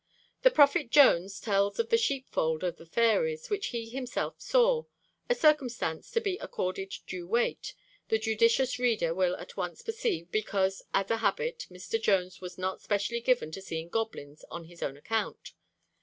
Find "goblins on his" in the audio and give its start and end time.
13.89-14.81